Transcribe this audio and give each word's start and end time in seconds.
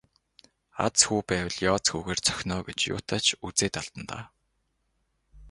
Аз 0.85 0.97
хүү 1.07 1.19
байвал 1.29 1.57
ёоз 1.71 1.85
хүүгээр 1.91 2.19
цохино 2.27 2.53
оо 2.57 2.63
гэж 2.67 2.79
юутай 2.93 3.19
ч 3.25 3.27
үзээд 3.47 3.75
алдана 3.81 4.05
даа. 4.09 4.23